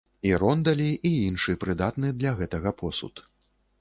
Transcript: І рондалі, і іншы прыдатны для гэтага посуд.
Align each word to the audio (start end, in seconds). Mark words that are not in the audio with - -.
І 0.27 0.29
рондалі, 0.43 0.87
і 1.09 1.11
іншы 1.27 1.55
прыдатны 1.65 2.13
для 2.23 2.31
гэтага 2.41 2.77
посуд. 2.81 3.25